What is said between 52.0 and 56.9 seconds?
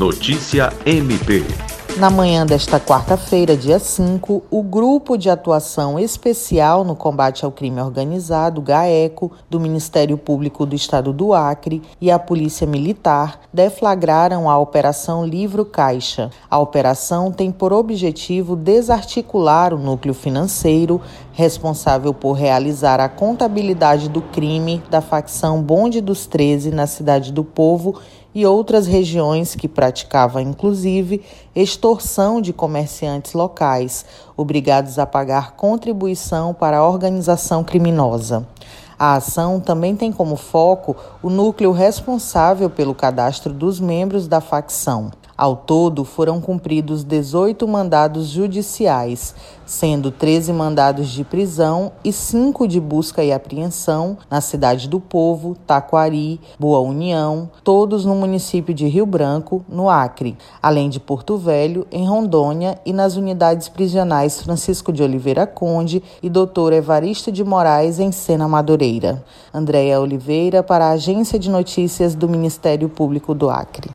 e 5 de busca e apreensão na Cidade do Povo, Taquari, Boa